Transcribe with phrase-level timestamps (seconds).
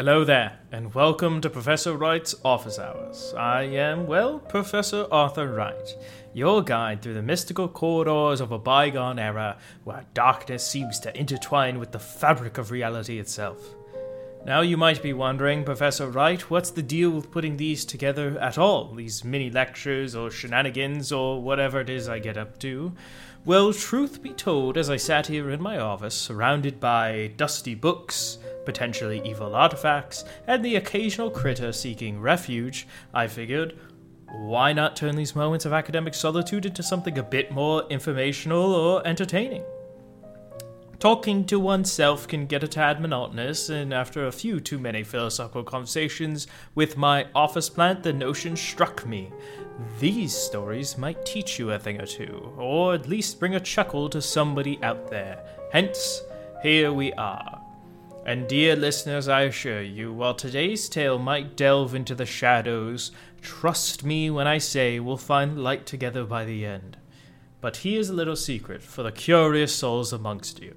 [0.00, 3.34] Hello there, and welcome to Professor Wright's Office Hours.
[3.36, 5.94] I am, well, Professor Arthur Wright,
[6.32, 11.78] your guide through the mystical corridors of a bygone era where darkness seems to intertwine
[11.78, 13.58] with the fabric of reality itself.
[14.44, 18.56] Now you might be wondering, Professor Wright, what's the deal with putting these together at
[18.56, 18.94] all?
[18.94, 22.92] These mini lectures or shenanigans or whatever it is I get up to?
[23.44, 28.38] Well, truth be told, as I sat here in my office, surrounded by dusty books,
[28.64, 33.78] potentially evil artifacts, and the occasional critter seeking refuge, I figured,
[34.26, 39.06] why not turn these moments of academic solitude into something a bit more informational or
[39.06, 39.64] entertaining?
[41.00, 45.64] Talking to oneself can get a tad monotonous, and after a few too many philosophical
[45.64, 49.32] conversations with my office plant, the notion struck me.
[49.98, 54.10] These stories might teach you a thing or two, or at least bring a chuckle
[54.10, 55.42] to somebody out there.
[55.72, 56.20] Hence,
[56.62, 57.62] here we are.
[58.26, 64.04] And dear listeners, I assure you, while today's tale might delve into the shadows, trust
[64.04, 66.98] me when I say we'll find light together by the end.
[67.62, 70.76] But here's a little secret for the curious souls amongst you.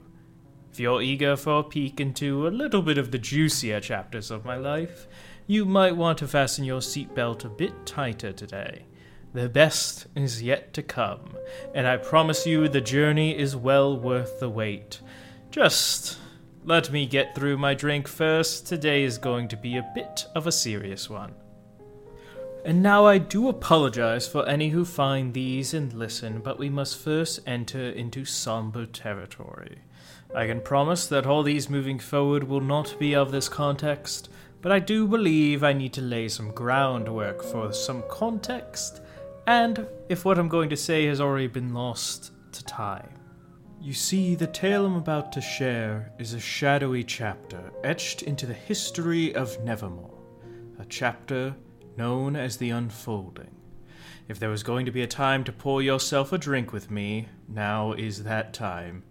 [0.73, 4.43] If you're eager for a peek into a little bit of the juicier chapters of
[4.43, 5.05] my life,
[5.45, 8.87] you might want to fasten your seatbelt a bit tighter today.
[9.35, 11.37] The best is yet to come,
[11.75, 14.99] and I promise you the journey is well worth the wait.
[15.51, 16.17] Just
[16.63, 18.65] let me get through my drink first.
[18.65, 21.35] Today is going to be a bit of a serious one.
[22.65, 26.97] And now I do apologize for any who find these and listen, but we must
[26.97, 29.77] first enter into somber territory.
[30.35, 34.29] I can promise that all these moving forward will not be of this context,
[34.61, 39.01] but I do believe I need to lay some groundwork for some context,
[39.45, 43.13] and if what I'm going to say has already been lost to time.
[43.79, 48.53] You see, the tale I'm about to share is a shadowy chapter etched into the
[48.53, 50.17] history of Nevermore,
[50.79, 51.53] a chapter
[51.95, 53.53] known as the Unfolding.
[54.27, 57.27] If there was going to be a time to pour yourself a drink with me,
[57.47, 59.03] now is that time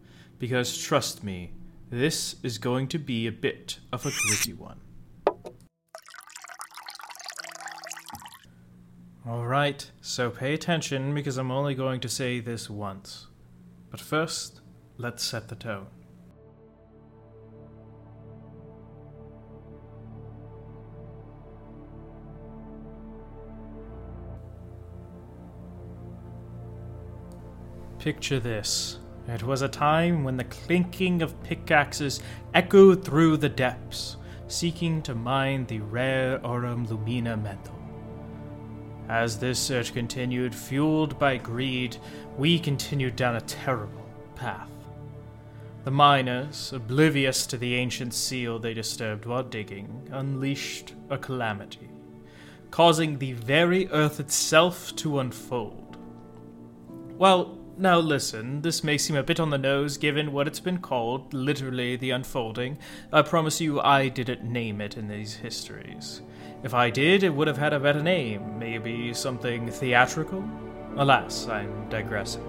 [0.42, 1.52] because trust me,
[1.88, 4.80] this is going to be a bit of a gritty one.
[9.24, 13.28] Alright, so pay attention because I'm only going to say this once.
[13.88, 14.62] But first,
[14.98, 15.86] let's set the tone.
[28.00, 32.20] Picture this it was a time when the clinking of pickaxes
[32.54, 34.16] echoed through the depths,
[34.48, 37.78] seeking to mine the rare Aurum Lumina metal.
[39.08, 41.96] As this search continued, fueled by greed,
[42.36, 44.70] we continued down a terrible path.
[45.84, 51.90] The miners, oblivious to the ancient seal they disturbed while digging, unleashed a calamity,
[52.70, 55.96] causing the very earth itself to unfold.
[57.18, 60.78] Well, now, listen, this may seem a bit on the nose given what it's been
[60.78, 62.78] called, literally the unfolding.
[63.12, 66.20] I promise you I didn't name it in these histories.
[66.62, 70.44] If I did, it would have had a better name, maybe something theatrical?
[70.96, 72.46] Alas, I'm digressing.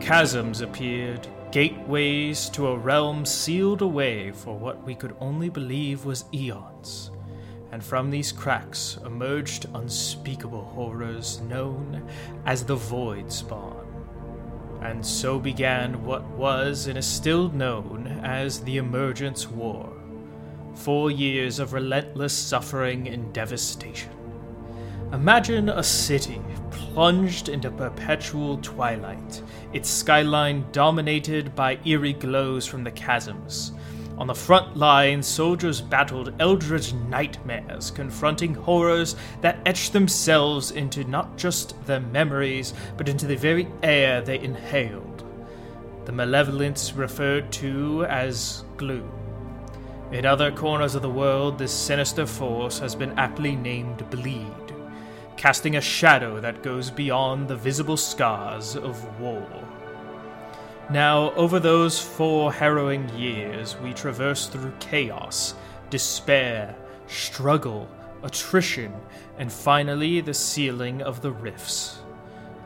[0.00, 6.24] Chasms appeared, gateways to a realm sealed away for what we could only believe was
[6.34, 7.10] eons.
[7.72, 12.06] And from these cracks emerged unspeakable horrors known
[12.44, 13.75] as the Void Spawn.
[14.82, 19.92] And so began what was and is still known as the Emergence War.
[20.74, 24.10] Four years of relentless suffering and devastation.
[25.12, 29.42] Imagine a city plunged into perpetual twilight,
[29.72, 33.72] its skyline dominated by eerie glows from the chasms,
[34.18, 41.36] on the front line, soldiers battled eldritch nightmares, confronting horrors that etched themselves into not
[41.36, 45.24] just their memories, but into the very air they inhaled.
[46.06, 49.10] The malevolence referred to as gloom.
[50.12, 54.74] In other corners of the world, this sinister force has been aptly named Bleed,
[55.36, 59.46] casting a shadow that goes beyond the visible scars of war.
[60.88, 65.54] Now, over those four harrowing years, we traversed through chaos,
[65.90, 66.76] despair,
[67.08, 67.88] struggle,
[68.22, 68.92] attrition,
[69.36, 71.98] and finally the sealing of the rifts.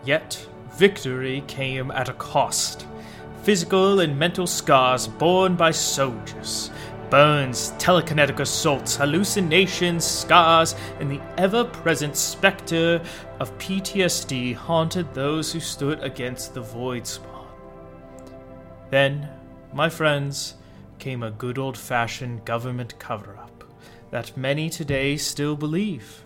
[0.05, 2.87] Yet, victory came at a cost.
[3.43, 6.71] Physical and mental scars borne by soldiers,
[7.09, 13.01] burns, telekinetic assaults, hallucinations, scars, and the ever present specter
[13.41, 17.30] of PTSD haunted those who stood against the Void Spawn.
[18.91, 19.29] Then,
[19.73, 20.55] my friends,
[20.99, 23.65] came a good old fashioned government cover up,
[24.11, 26.25] that many today still believe.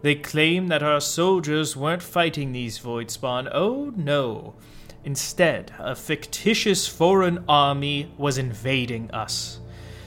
[0.00, 3.48] They claim that our soldiers weren't fighting these void spawn.
[3.52, 4.54] Oh no.
[5.04, 9.60] Instead, a fictitious foreign army was invading us.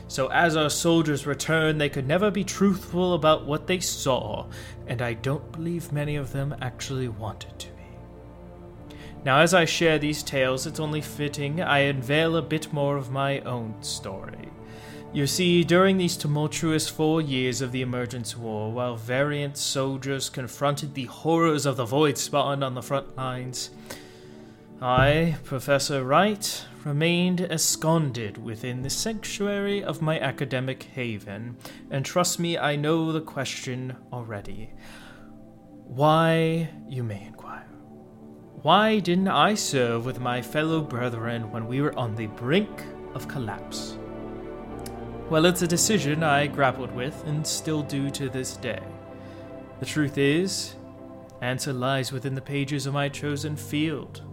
[0.08, 4.48] So, as our soldiers returned, they could never be truthful about what they saw,
[4.88, 7.75] and I don't believe many of them actually wanted to.
[9.26, 13.10] Now, as I share these tales, it's only fitting I unveil a bit more of
[13.10, 14.50] my own story.
[15.14, 20.94] You see, during these tumultuous four years of the Emergence War, while variant soldiers confronted
[20.94, 23.72] the horrors of the Void Spawn on the front lines,
[24.80, 31.58] I, Professor Wright, remained ensconced within the sanctuary of my academic haven,
[31.90, 34.74] and trust me, I know the question already.
[35.88, 37.32] Why, you may
[38.66, 42.82] why didn't I serve with my fellow brethren when we were on the brink
[43.14, 44.00] of collapse?
[45.30, 48.82] Well, it's a decision I grappled with and still do to this day.
[49.80, 50.78] The truth is,
[51.42, 54.24] answer lies within the pages of my chosen field,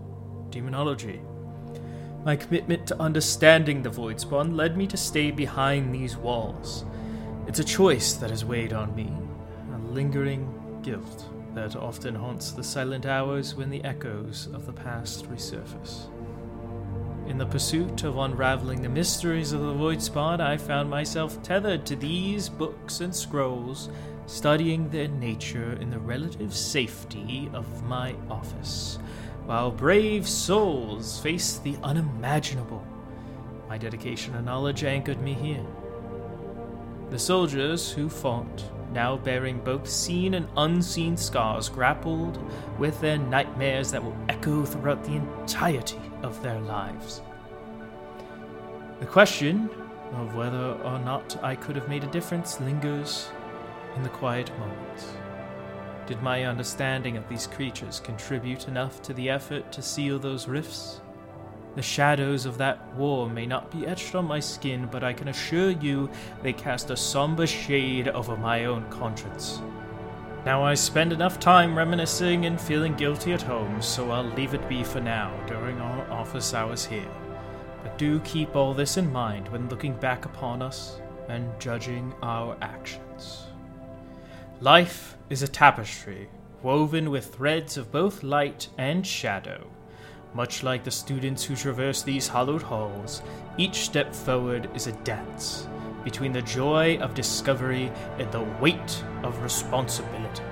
[0.49, 1.21] demonology.
[2.25, 6.87] My commitment to understanding the Voidspawn led me to stay behind these walls.
[7.47, 9.13] It's a choice that has weighed on me,
[9.75, 15.31] a lingering guilt that often haunts the silent hours when the echoes of the past
[15.31, 16.09] resurface.
[17.27, 21.87] In the pursuit of unraveling the mysteries of the Void Spawn, I found myself tethered
[21.87, 23.89] to these books and scrolls,
[24.27, 28.99] studying their nature in the relative safety of my office
[29.47, 32.85] while brave souls face the unimaginable.
[33.69, 35.65] My dedication and knowledge anchored me here.
[37.11, 42.39] The soldiers who fought, now bearing both seen and unseen scars, grappled
[42.79, 47.23] with their nightmares that will echo throughout the entirety of their lives.
[49.01, 49.69] The question
[50.15, 53.29] of whether or not I could have made a difference lingers
[53.97, 55.15] in the quiet moments.
[56.07, 61.01] Did my understanding of these creatures contribute enough to the effort to seal those rifts?
[61.75, 65.29] The shadows of that war may not be etched on my skin, but I can
[65.29, 66.11] assure you
[66.43, 69.61] they cast a somber shade over my own conscience.
[70.45, 74.69] Now, I spend enough time reminiscing and feeling guilty at home, so I'll leave it
[74.69, 77.09] be for now during our office hours here.
[77.83, 82.57] But do keep all this in mind when looking back upon us and judging our
[82.61, 83.47] actions.
[84.61, 86.29] Life is a tapestry
[86.63, 89.67] woven with threads of both light and shadow.
[90.35, 93.23] Much like the students who traverse these hollowed halls,
[93.59, 95.69] each step forward is a dance
[96.05, 100.43] between the joy of discovery and the weight of responsibility.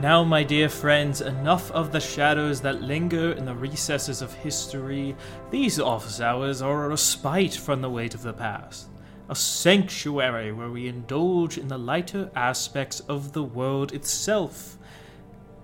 [0.00, 5.14] Now, my dear friends, enough of the shadows that linger in the recesses of history.
[5.50, 8.88] These office hours are a respite from the weight of the past
[9.30, 14.76] a sanctuary where we indulge in the lighter aspects of the world itself.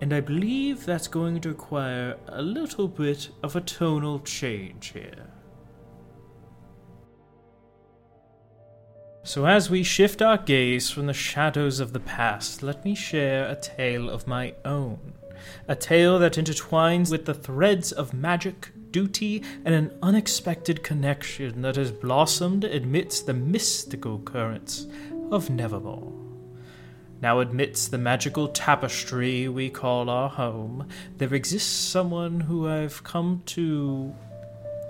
[0.00, 5.26] And I believe that's going to require a little bit of a tonal change here.
[9.22, 13.48] So, as we shift our gaze from the shadows of the past, let me share
[13.48, 15.14] a tale of my own.
[15.66, 21.76] A tale that intertwines with the threads of magic, duty, and an unexpected connection that
[21.76, 24.86] has blossomed amidst the mystical currents
[25.32, 26.25] of Nevermore.
[27.22, 33.42] Now, amidst the magical tapestry we call our home, there exists someone who I've come
[33.46, 34.14] to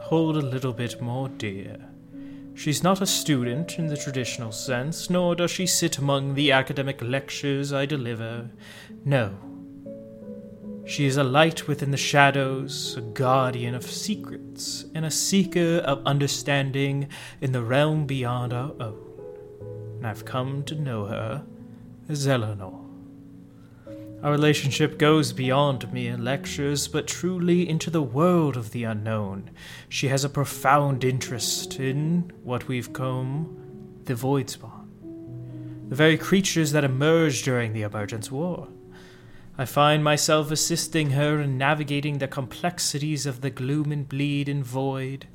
[0.00, 1.76] hold a little bit more dear.
[2.54, 7.00] She's not a student in the traditional sense, nor does she sit among the academic
[7.02, 8.50] lectures I deliver.
[9.04, 9.36] No,
[10.86, 16.06] she is a light within the shadows, a guardian of secrets, and a seeker of
[16.06, 17.08] understanding
[17.40, 19.02] in the realm beyond our own.
[19.98, 21.44] And I've come to know her
[22.08, 22.80] as Eleanor.
[24.22, 29.50] Our relationship goes beyond mere lectures, but truly into the world of the unknown.
[29.88, 34.88] She has a profound interest in what we've come the Voidspawn,
[35.88, 38.68] the very creatures that emerged during the Emergence War.
[39.58, 44.64] I find myself assisting her in navigating the complexities of the gloom and bleed and
[44.64, 45.26] void,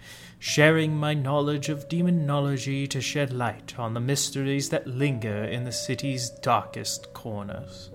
[0.43, 5.71] sharing my knowledge of demonology to shed light on the mysteries that linger in the
[5.71, 7.91] city's darkest corners.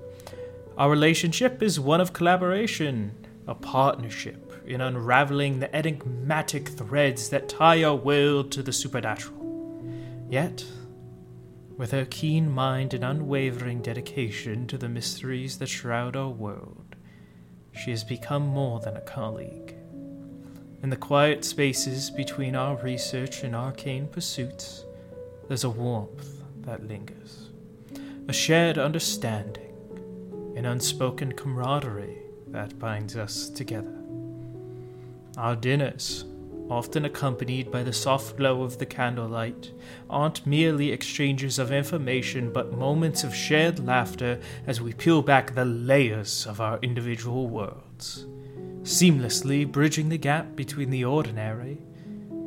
[0.78, 7.82] Our relationship is one of collaboration, a partnership in unraveling the enigmatic threads that tie
[7.82, 9.84] our world to the supernatural.
[10.30, 10.64] Yet,
[11.76, 16.94] with her keen mind and unwavering dedication to the mysteries that shroud our world,
[17.72, 19.74] she has become more than a colleague.
[20.82, 24.84] In the quiet spaces between our research and arcane pursuits,
[25.48, 27.48] there's a warmth that lingers,
[28.28, 29.72] a shared understanding,
[30.54, 32.18] an unspoken camaraderie
[32.48, 33.96] that binds us together.
[35.38, 36.24] Our dinners,
[36.68, 39.72] often accompanied by the soft glow of the candlelight,
[40.10, 45.64] aren't merely exchanges of information but moments of shared laughter as we peel back the
[45.64, 48.26] layers of our individual worlds,
[48.86, 51.76] seamlessly bridging the gap between the ordinary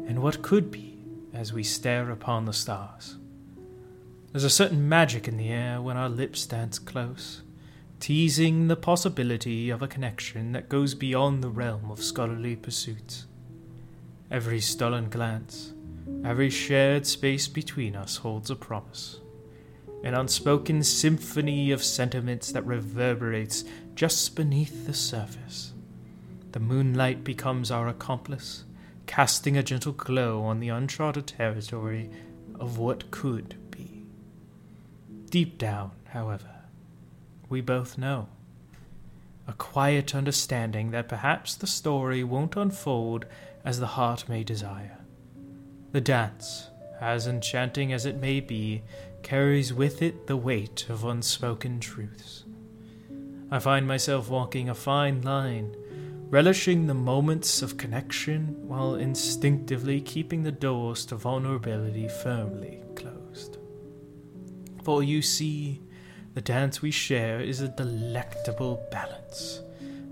[0.07, 0.97] and what could be
[1.33, 3.17] as we stare upon the stars.
[4.31, 7.41] There's a certain magic in the air when our lips dance close,
[7.99, 13.25] teasing the possibility of a connection that goes beyond the realm of scholarly pursuits.
[14.31, 15.73] Every stolen glance,
[16.23, 19.19] every shared space between us holds a promise,
[20.05, 25.73] an unspoken symphony of sentiments that reverberates just beneath the surface.
[26.51, 28.63] The moonlight becomes our accomplice,
[29.05, 32.09] casting a gentle glow on the uncharted territory
[32.59, 34.03] of what could be.
[35.29, 36.49] Deep down, however,
[37.49, 38.27] we both know.
[39.47, 43.25] A quiet understanding that perhaps the story won't unfold
[43.63, 44.97] as the heart may desire.
[45.91, 48.83] The dance, as enchanting as it may be,
[49.23, 52.43] carries with it the weight of unspoken truths.
[53.51, 55.75] I find myself walking a fine line
[56.29, 63.57] relishing the moments of connection while instinctively keeping the doors to vulnerability firmly closed.
[64.83, 65.81] For you see,
[66.35, 69.61] the dance we share is a delectable balance,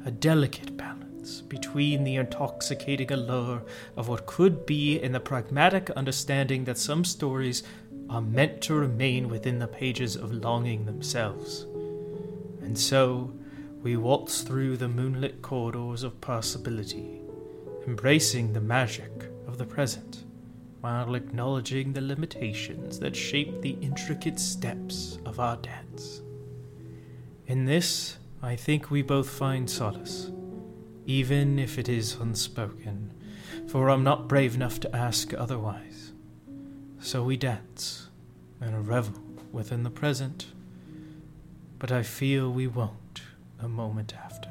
[0.05, 3.61] a delicate balance between the intoxicating allure
[3.95, 7.61] of what could be and the pragmatic understanding that some stories
[8.09, 11.67] are meant to remain within the pages of longing themselves.
[12.61, 13.33] And so,
[13.87, 17.21] we waltz through the moonlit corridors of possibility,
[17.87, 20.25] embracing the magic of the present,
[20.81, 26.21] while acknowledging the limitations that shape the intricate steps of our dance.
[27.45, 30.31] In this, I think we both find solace,
[31.05, 33.13] even if it is unspoken,
[33.69, 36.11] for I'm not brave enough to ask otherwise.
[36.99, 38.09] So we dance
[38.59, 40.47] and revel within the present,
[41.79, 43.06] but I feel we won't
[43.59, 44.49] a moment after.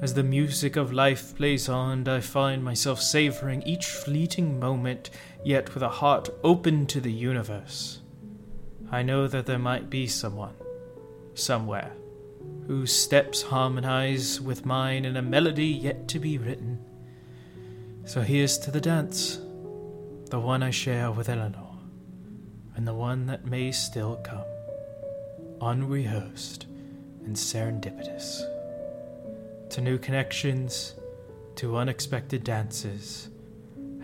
[0.00, 5.08] As the music of life plays on, I find myself savoring each fleeting moment,
[5.42, 8.00] yet with a heart open to the universe.
[8.90, 10.54] I know that there might be someone,
[11.34, 11.92] somewhere,
[12.66, 16.84] whose steps harmonize with mine in a melody yet to be written.
[18.04, 19.36] So here's to the dance,
[20.28, 21.78] the one I share with Eleanor,
[22.76, 24.44] and the one that may still come,
[25.62, 26.66] unrehearsed
[27.24, 28.42] and serendipitous.
[29.70, 30.94] To new connections,
[31.56, 33.28] to unexpected dances,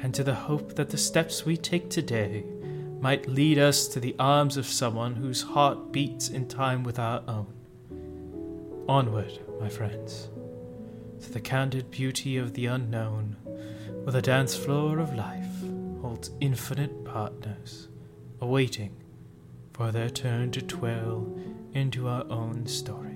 [0.02, 2.44] and to the hope that the steps we take today
[3.00, 7.22] might lead us to the arms of someone whose heart beats in time with our
[7.26, 7.46] own.
[8.88, 10.28] Onward, my friends,
[11.22, 13.36] to the candid beauty of the unknown,
[14.02, 15.46] where the dance floor of life
[16.00, 17.88] holds infinite partners,
[18.40, 18.96] awaiting
[19.72, 21.38] for their turn to twirl
[21.72, 23.09] into our own story.